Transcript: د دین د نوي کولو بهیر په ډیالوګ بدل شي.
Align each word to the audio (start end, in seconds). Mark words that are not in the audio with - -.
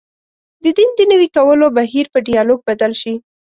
د 0.63 0.65
دین 0.77 0.89
د 0.95 1.01
نوي 1.11 1.27
کولو 1.35 1.65
بهیر 1.77 2.05
په 2.13 2.19
ډیالوګ 2.27 2.59
بدل 2.69 2.91
شي. 3.01 3.13